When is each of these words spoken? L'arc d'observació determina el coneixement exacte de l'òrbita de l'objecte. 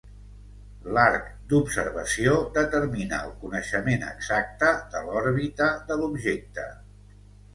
L'arc 0.97 1.25
d'observació 1.51 2.33
determina 2.55 3.19
el 3.27 3.35
coneixement 3.43 4.05
exacte 4.07 4.71
de 4.95 5.03
l'òrbita 5.09 5.71
de 5.91 5.99
l'objecte. 6.01 6.65